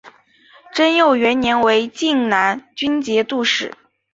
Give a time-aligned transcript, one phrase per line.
[0.73, 3.71] 贞佑元年为静难军节度使。